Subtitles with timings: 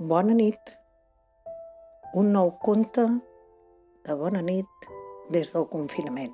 [0.00, 0.70] Bona nit.
[2.16, 3.02] Un nou conte
[4.08, 4.86] de bona nit
[5.28, 6.32] des del confinament.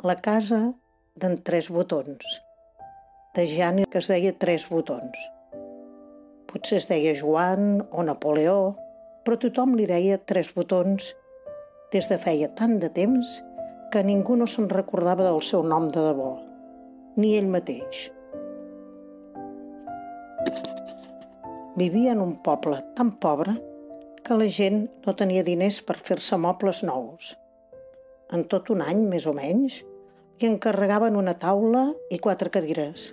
[0.00, 0.62] La casa
[1.20, 2.38] d'en Tres Botons,
[3.36, 5.26] de Jani que es deia Tres Botons.
[6.48, 8.72] Potser es deia Joan o Napoleó,
[9.20, 11.12] però tothom li deia Tres Botons
[11.92, 13.42] des de feia tant de temps
[13.92, 16.32] que ningú no se'n recordava del seu nom de debò,
[17.20, 18.08] ni ell mateix.
[21.76, 23.56] Vivia en un poble tan pobre
[24.22, 27.32] que la gent no tenia diners per fer-se mobles nous.
[28.30, 29.80] En tot un any, més o menys,
[30.38, 31.82] i encarregaven una taula
[32.14, 33.08] i quatre cadires.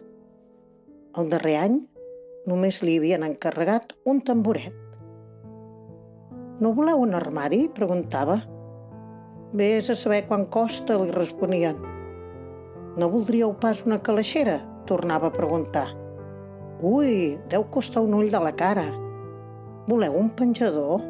[1.17, 1.79] El darrer any
[2.51, 4.77] només li havien encarregat un tamboret.
[6.61, 7.63] No voleu un armari?
[7.73, 8.37] preguntava.
[9.57, 11.81] Vés a saber quan costa, li responien.
[12.93, 14.59] No voldríeu pas una calaixera?
[14.85, 15.87] tornava a preguntar.
[16.81, 18.87] Ui, deu costar un ull de la cara.
[19.85, 21.03] Voleu un penjador?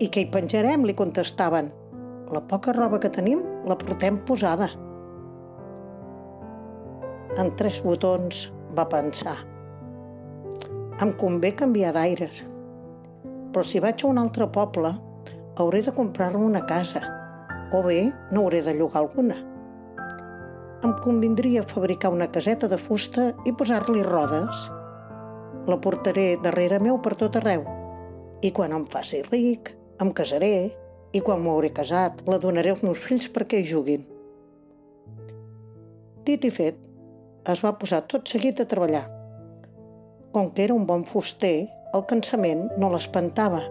[0.00, 0.86] I què hi penjarem?
[0.88, 1.68] li contestaven.
[2.32, 4.70] La poca roba que tenim la portem posada.
[7.36, 8.46] En tres botons
[8.78, 9.36] va pensar.
[11.04, 12.40] Em convé canviar d'aires.
[13.52, 14.94] Però si vaig a un altre poble,
[15.60, 17.04] hauré de comprar-me una casa.
[17.76, 19.49] O bé, no hauré de llogar alguna
[20.80, 24.62] em convindria fabricar una caseta de fusta i posar-li rodes.
[25.68, 27.66] La portaré darrere meu per tot arreu.
[28.40, 30.70] I quan em faci ric, em casaré,
[31.12, 34.06] i quan m'hauré casat, la donaré als meus fills perquè hi juguin.
[36.24, 36.80] Dit i fet,
[37.50, 39.04] es va posar tot seguit a treballar.
[40.32, 43.64] Com que era un bon fuster, el cansament no l'espantava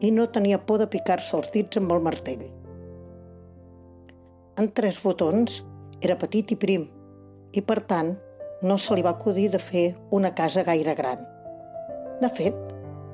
[0.00, 2.46] i no tenia por de picar-se els dits amb el martell.
[4.58, 5.60] En tres botons
[6.00, 6.86] era petit i prim
[7.52, 8.14] i, per tant,
[8.62, 11.22] no se li va acudir de fer una casa gaire gran.
[12.20, 12.56] De fet,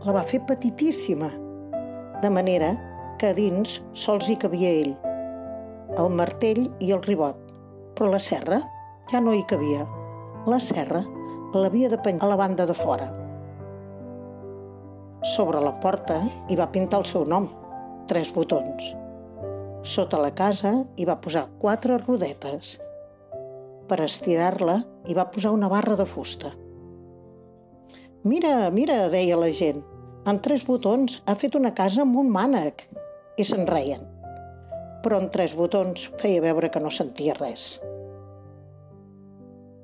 [0.04, 1.30] la va fer petitíssima,
[2.22, 2.72] de manera
[3.18, 4.96] que a dins sols hi cabia ell,
[5.96, 7.38] el martell i el ribot,
[7.96, 8.60] però la serra
[9.10, 9.86] ja no hi cabia.
[10.46, 11.02] La serra
[11.56, 13.08] l'havia de penjar a la banda de fora.
[15.34, 17.48] Sobre la porta hi va pintar el seu nom,
[18.10, 18.92] tres botons.
[19.86, 22.72] Sota la casa hi va posar quatre rodetes.
[23.86, 26.48] Per estirar-la hi va posar una barra de fusta.
[28.26, 29.84] Mira, mira, deia la gent,
[30.26, 32.82] en tres botons ha fet una casa amb un mànec.
[33.38, 34.02] I se'n reien.
[35.04, 37.76] Però en tres botons feia veure que no sentia res.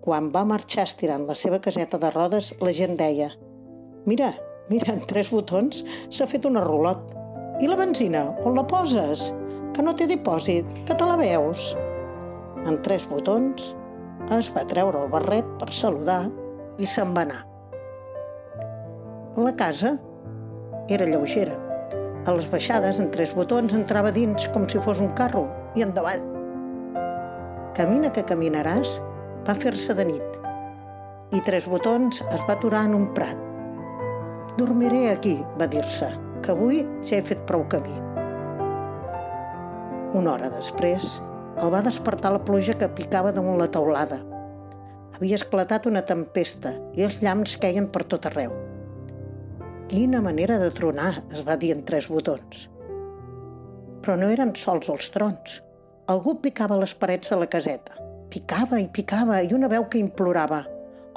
[0.03, 3.31] Quan va marxar estirant la seva caseta de rodes, la gent deia
[4.11, 4.33] «Mira,
[4.67, 7.15] mira, en tres botons s'ha fet una rulot.
[7.63, 9.29] I la benzina, on la poses?
[9.73, 11.73] Que no té dipòsit, que te la veus?»
[12.67, 13.73] En tres botons
[14.33, 16.23] es va treure el barret per saludar
[16.79, 17.41] i se'n va anar.
[19.37, 19.97] La casa
[20.93, 21.57] era lleugera.
[22.27, 26.29] A les baixades, en tres botons, entrava dins com si fos un carro i endavant.
[27.75, 29.01] Camina que caminaràs
[29.49, 30.43] va fer-se de nit
[31.33, 33.39] i Tres Botons es va aturar en un prat.
[34.59, 36.11] Dormiré aquí, va dir-se,
[36.45, 38.12] que avui ja he fet prou camí.
[40.13, 41.15] Una hora després,
[41.57, 44.19] el va despertar la pluja que picava damunt la teulada.
[45.17, 48.53] Havia esclatat una tempesta i els llamps queien per tot arreu.
[49.89, 52.67] Quina manera de tronar, es va dir en tres botons.
[54.05, 55.59] Però no eren sols els trons.
[56.13, 57.97] Algú picava les parets de la caseta.
[58.33, 60.63] Picava i picava i una veu que implorava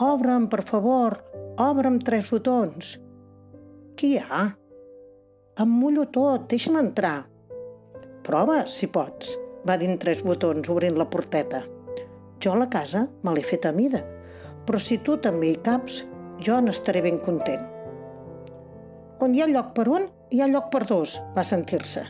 [0.03, 1.19] «Obre'm, per favor!
[1.59, 2.95] Obre'm tres botons!»
[3.95, 4.43] «Qui hi ha?»
[5.63, 7.34] «Em mullo tot, deixa'm entrar!»
[8.25, 9.35] «Prova, si pots»,
[9.69, 11.61] va dir tres botons, obrint la porteta.
[12.41, 14.01] Jo la casa me l'he fet a mida,
[14.65, 16.01] però si tu també hi caps,
[16.41, 17.63] jo n'estaré ben content.
[19.21, 22.03] On hi ha lloc per un, hi ha lloc per dos, va sentir-se.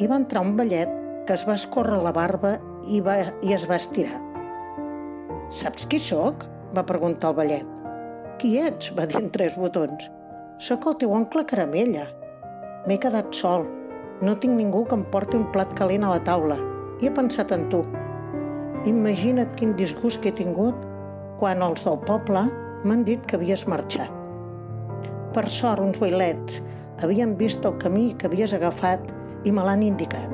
[0.00, 0.92] I va entrar un ballet
[1.26, 2.58] que es va escórrer la barba
[2.88, 4.20] i, va, i es va estirar.
[5.52, 6.48] Saps qui sóc?
[6.72, 7.72] va preguntar el ballet.
[8.40, 8.92] Qui ets?
[8.96, 10.08] va dir en tres botons.
[10.62, 12.06] Sóc el teu oncle Caramella.
[12.86, 13.66] M'he quedat sol.
[14.22, 16.54] No tinc ningú que em porti un plat calent a la taula.
[17.02, 17.80] I he pensat en tu.
[18.86, 20.76] Imagina't quin disgust que he tingut
[21.40, 22.44] quan els del poble
[22.86, 24.12] m'han dit que havies marxat.
[25.34, 26.60] Per sort, uns bailets
[27.02, 29.10] havien vist el camí que havies agafat
[29.42, 30.30] i me l'han indicat.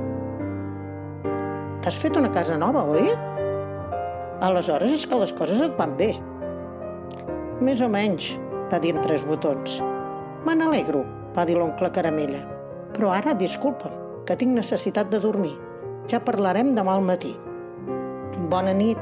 [1.81, 3.09] T'has fet una casa nova, oi?
[4.45, 6.11] Aleshores és que les coses et van bé.
[7.65, 8.35] Més o menys,
[8.69, 9.81] va dir en tres botons.
[10.45, 12.58] Me n'alegro, va dir l'oncle Caramella.
[12.97, 15.55] Però ara, disculpa'm, que tinc necessitat de dormir.
[16.09, 17.35] Ja parlarem demà al matí.
[18.53, 19.01] Bona nit,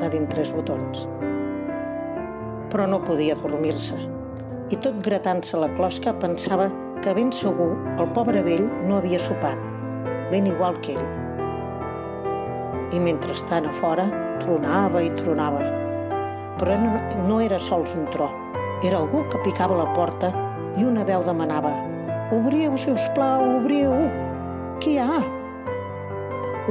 [0.00, 1.06] va dir tres botons.
[2.70, 3.98] Però no podia dormir-se.
[4.70, 6.68] i tot gratant-se la closca pensava
[7.02, 9.58] que ben segur el pobre vell no havia sopat,
[10.30, 11.08] ben igual que ell.
[12.94, 14.06] I mentrestant a fora
[14.38, 15.66] tronava i tronava.
[16.62, 16.96] Però no,
[17.26, 18.30] no era sols un tro,
[18.86, 20.30] era algú que picava la porta
[20.78, 21.89] i una veu demanava
[22.30, 23.90] «Obriu, si us plau, obriu!
[24.78, 25.18] Qui hi ha?»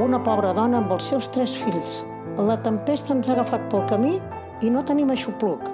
[0.00, 1.98] Una pobra dona amb els seus tres fills.
[2.40, 4.14] La tempesta ens ha agafat pel camí
[4.64, 5.66] i no tenim aixopluc.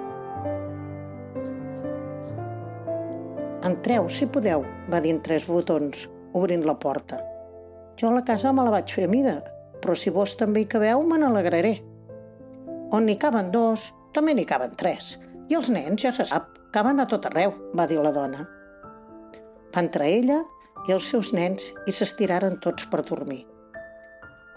[3.67, 6.03] Entreu, si podeu, va dir en tres botons,
[6.35, 7.21] obrint la porta.
[7.95, 9.37] Jo la casa me la vaig fer a mida,
[9.79, 11.77] però si vos també hi cabeu, me n'alegraré.
[12.91, 15.15] On n'hi caben dos, també n'hi caben tres.
[15.47, 18.56] I els nens, ja se sap, caben a tot arreu, va dir la dona.
[19.73, 20.41] Va entrar ella
[20.87, 23.43] i els seus nens i s'estiraren tots per dormir.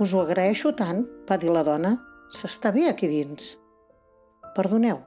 [0.00, 1.96] Us ho agraeixo tant, va dir la dona.
[2.30, 3.56] S'està bé aquí dins.
[4.54, 5.00] Perdoneu,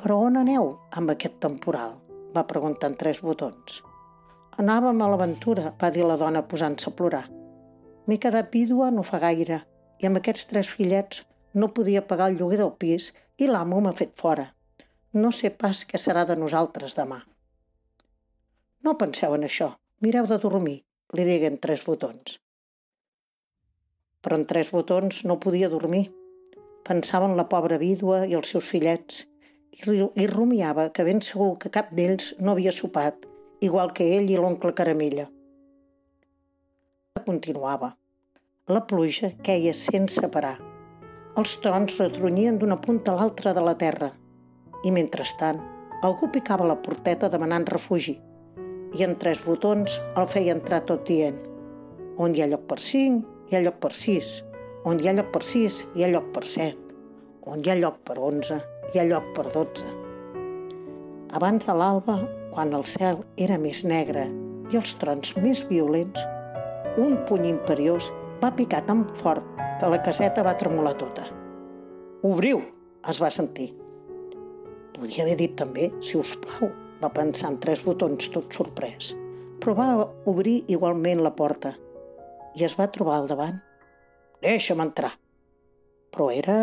[0.00, 1.98] però on aneu amb aquest temporal?
[2.34, 3.80] va preguntar en tres botons.
[4.62, 7.24] Anàvem a l'aventura, va dir la dona posant-se a plorar.
[8.06, 9.60] M'he quedat vídua no fa gaire
[10.00, 11.24] i amb aquests tres fillets
[11.54, 14.46] no podia pagar el lloguer del pis i l'amo m'ha fet fora.
[15.12, 17.20] No sé pas què serà de nosaltres demà.
[18.80, 19.66] No penseu en això,
[20.00, 20.78] mireu de dormir,
[21.12, 22.38] li diguen tres botons.
[24.24, 26.06] Però en tres botons no podia dormir.
[26.88, 29.26] Pensava en la pobra vídua i els seus fillets
[29.80, 33.28] i rumiava que ben segur que cap d'ells no havia sopat,
[33.60, 35.28] igual que ell i l'oncle Caramella.
[37.26, 37.92] Continuava.
[38.72, 40.56] La pluja queia sense parar.
[41.36, 44.10] Els trons retronyien d'una punta a l'altra de la terra
[44.84, 45.60] i, mentrestant,
[46.02, 48.16] algú picava la porteta demanant refugi
[48.98, 51.38] i en tres botons el feia entrar tot dient
[52.20, 54.40] on hi ha lloc per cinc, hi ha lloc per sis,
[54.84, 56.90] on hi ha lloc per sis, hi ha lloc per set,
[57.48, 58.58] on hi ha lloc per onze,
[58.92, 59.86] hi ha lloc per dotze.
[61.38, 62.18] Abans de l'alba,
[62.52, 64.26] quan el cel era més negre
[64.70, 66.20] i els trons més violents,
[67.00, 68.10] un puny imperiós
[68.42, 69.46] va picar tan fort
[69.80, 71.24] que la caseta va tremolar tota.
[72.26, 72.60] Obriu,
[73.08, 73.70] es va sentir.
[74.92, 76.68] Podia haver dit també, si us plau,
[77.00, 79.14] va pensar en tres botons tot sorprès,
[79.60, 79.92] però va
[80.30, 81.74] obrir igualment la porta
[82.56, 83.60] i es va trobar al davant.
[84.42, 85.12] Deixa'm entrar.
[86.10, 86.56] Però era...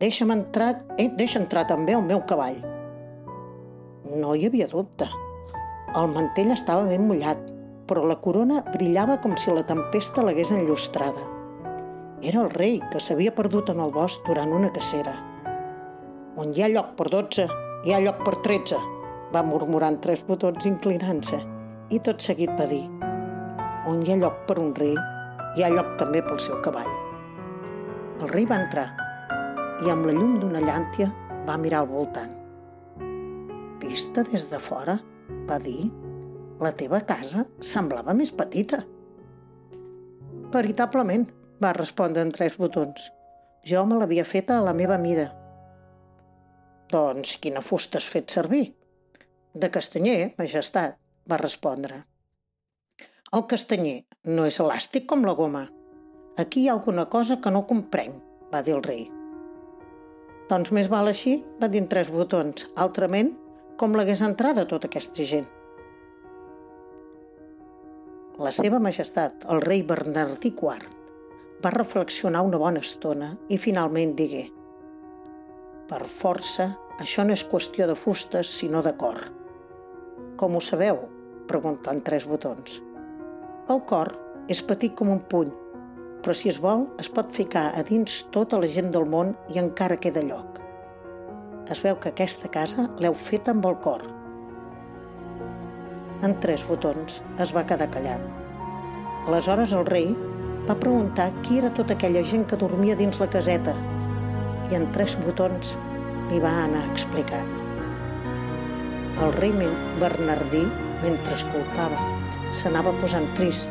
[0.00, 0.74] Deixa'm entrar...
[0.98, 2.60] Eh, deixa entrar també el meu cavall.
[4.20, 5.08] No hi havia dubte.
[5.96, 7.40] El mantell estava ben mullat,
[7.90, 11.26] però la corona brillava com si la tempesta l'hagués enllustrada.
[12.22, 15.16] Era el rei que s'havia perdut en el bosc durant una cacera.
[16.38, 17.48] On hi ha lloc per dotze,
[17.84, 18.78] hi ha lloc per tretze,
[19.34, 21.38] va murmurar en tres botons inclinant-se,
[21.90, 22.84] i tot seguit va dir
[23.88, 24.94] on hi ha lloc per un rei,
[25.56, 26.90] hi ha lloc també pel seu cavall.
[28.20, 28.86] El rei va entrar
[29.80, 31.08] i amb la llum d'una llàntia
[31.48, 32.36] va mirar al voltant.
[33.80, 34.98] Vista des de fora,
[35.48, 35.88] va dir,
[36.60, 38.82] la teva casa semblava més petita.
[40.52, 41.24] Veritablement,
[41.62, 43.08] va respondre en tres botons.
[43.64, 45.30] Jo me l'havia feta a la meva mida.
[46.92, 48.66] Doncs quina fusta has fet servir?
[49.54, 50.94] De castanyer, majestat,
[51.26, 52.04] va respondre.
[53.34, 55.64] El castanyer no és elàstic com la goma.
[56.38, 58.14] Aquí hi ha alguna cosa que no comprenc,
[58.52, 59.08] va dir el rei.
[60.50, 62.68] Doncs més val així, va dir tres botons.
[62.84, 63.32] Altrament,
[63.78, 65.48] com l'hagués entrada tota aquesta gent?
[68.38, 70.86] La seva majestat, el rei Bernardí IV,
[71.62, 74.46] va reflexionar una bona estona i finalment digué
[75.90, 76.70] Per força,
[77.02, 79.39] això no és qüestió de fustes, sinó de cor.
[80.40, 81.02] Com ho sabeu?
[81.50, 82.78] preguntant tres botons.
[83.68, 84.08] El cor
[84.48, 85.50] és petit com un puny,
[86.24, 89.60] però si es vol es pot ficar a dins tota la gent del món i
[89.60, 90.62] encara queda lloc.
[91.68, 94.06] Es veu que aquesta casa l'heu fet amb el cor.
[96.24, 98.24] En tres botons es va quedar callat.
[99.28, 100.14] Aleshores el rei
[100.64, 103.76] va preguntar qui era tota aquella gent que dormia dins la caseta
[104.72, 105.76] i en tres botons
[106.32, 107.59] li va anar explicant.
[109.20, 109.52] El rei
[110.00, 110.62] Bernardí,
[111.02, 111.98] mentre escoltava,
[112.56, 113.70] s'anava posant trist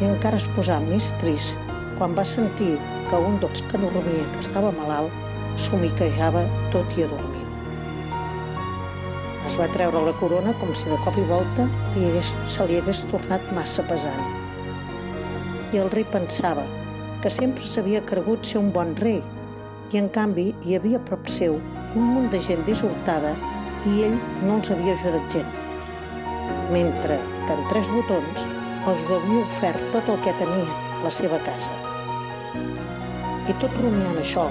[0.00, 1.56] i encara es posà més trist
[1.96, 2.74] quan va sentir
[3.10, 5.12] que un dels que dormia, que estava malalt,
[5.56, 7.46] somiquejava tot i adormit.
[9.46, 12.76] Es va treure la corona com si de cop i volta li hagués, se li
[12.76, 14.44] hagués tornat massa pesant
[15.74, 16.64] i el rei pensava
[17.22, 19.18] que sempre s'havia cregut ser un bon rei
[19.92, 21.58] i en canvi hi havia a prop seu
[21.96, 23.34] un munt de gent dissortada
[23.86, 25.50] i ell no els havia ajudat gent.
[26.74, 28.46] Mentre que en tres botons
[28.90, 31.70] els havia ofert tot el que tenia, la seva casa.
[33.46, 34.48] I tot rumiant això,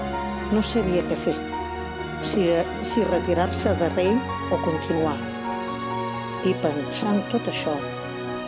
[0.52, 1.36] no sabia què fer.
[2.26, 2.46] si,
[2.82, 4.14] si retirar-se de rei
[4.50, 5.16] o continuar.
[6.48, 7.74] I pensant tot això,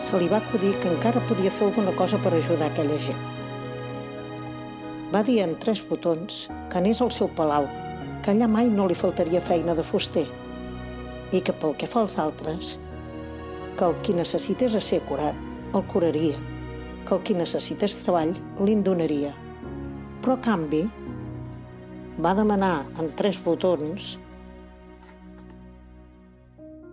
[0.03, 3.21] se li va acudir que encara podia fer alguna cosa per ajudar aquella gent.
[5.13, 7.69] Va dir en tres botons que anés al seu palau,
[8.25, 10.27] que allà mai no li faltaria feina de fuster
[11.33, 12.77] i que pel que fa als altres,
[13.77, 15.37] que el qui necessités a ser curat
[15.77, 16.39] el curaria,
[17.05, 18.33] que el qui necessités treball
[18.65, 19.35] li'n donaria.
[20.23, 20.83] Però a canvi
[22.25, 24.17] va demanar en tres botons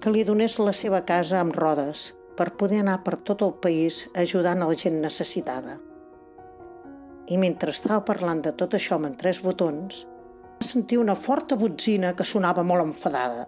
[0.04, 4.04] que li donés la seva casa amb rodes per poder anar per tot el país
[4.14, 5.80] ajudant a la gent necessitada.
[7.26, 10.04] I mentre estava parlant de tot això amb en tres botons,
[10.60, 13.48] va sentir una forta botzina que sonava molt enfadada.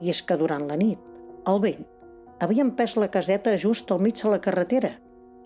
[0.00, 1.00] I és que durant la nit,
[1.48, 1.86] el vent
[2.42, 4.92] havia empès la caseta just al mig de la carretera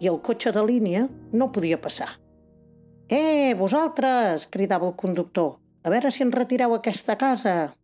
[0.00, 2.08] i el cotxe de línia no podia passar.
[3.10, 5.58] «Eh, vosaltres!» cridava el conductor.
[5.82, 7.74] «A veure si en retireu aquesta casa!»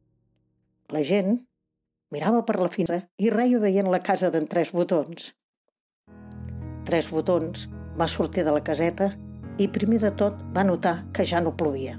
[0.93, 1.41] La gent
[2.15, 5.33] mirava per la finestra i reia veient la casa d'en Tres Botons.
[6.87, 7.67] Tres Botons
[7.99, 9.11] va sortir de la caseta
[9.59, 11.97] i primer de tot va notar que ja no plovia.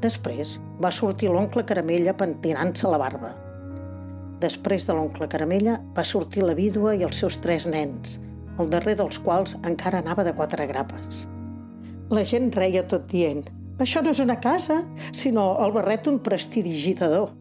[0.00, 3.32] Després va sortir l'oncle Caramella pentinant-se la barba.
[4.38, 8.18] Després de l'oncle Caramella va sortir la vídua i els seus tres nens,
[8.58, 11.26] el darrer dels quals encara anava de quatre grapes.
[12.14, 13.42] La gent reia tot dient
[13.82, 14.80] «Això no és una casa,
[15.12, 17.34] sinó el barret d'un prestidigitador».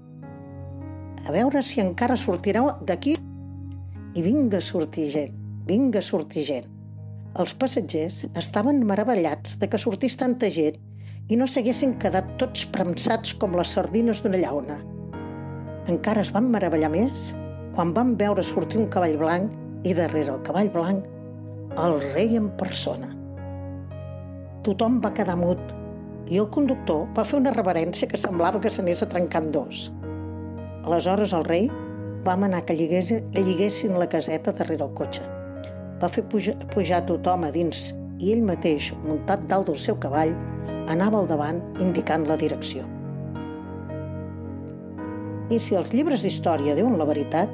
[1.28, 3.18] A veure si encara sortireu d'aquí.
[4.18, 5.34] I vinga sortir gent,
[5.68, 6.68] vinga sortir gent.
[7.38, 10.80] Els passatgers estaven meravellats de que sortís tanta gent
[11.28, 14.80] i no s'haguessin quedat tots premsats com les sardines d'una llauna.
[15.92, 17.32] Encara es van meravellar més
[17.76, 22.50] quan van veure sortir un cavall blanc i darrere el cavall blanc el rei en
[22.58, 23.18] persona
[24.68, 25.62] tothom va quedar mut
[26.28, 29.86] i el conductor va fer una reverència que semblava que s'anés a trencar en dos.
[30.84, 31.70] Aleshores el rei
[32.28, 35.24] va manar que lliguessin la caseta darrere el cotxe.
[36.02, 40.34] Va fer pujar tothom a dins i ell mateix, muntat dalt del seu cavall,
[40.88, 42.86] anava al davant indicant la direcció.
[45.48, 47.52] I si els llibres d'història diuen la veritat,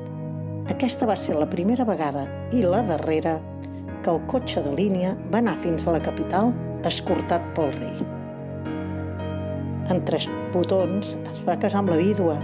[0.74, 2.24] aquesta va ser la primera vegada
[2.56, 3.36] i la darrera
[4.04, 6.54] que el cotxe de línia va anar fins a la capital
[6.88, 8.02] escortat pel rei.
[9.92, 12.40] En tres botons es va casar amb la vídua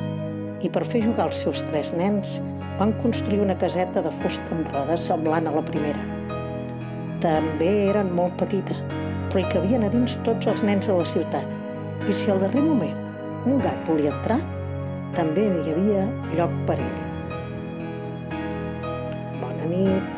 [0.63, 2.37] i per fer jugar els seus tres nens
[2.79, 6.03] van construir una caseta de fusta amb rodes semblant a la primera.
[7.23, 8.75] També eren molt petita,
[9.29, 12.63] però hi cabien a dins tots els nens de la ciutat i si al darrer
[12.65, 12.97] moment
[13.49, 14.39] un gat volia entrar,
[15.15, 16.05] també hi havia
[16.35, 17.01] lloc per ell.
[19.41, 20.08] Bona nit.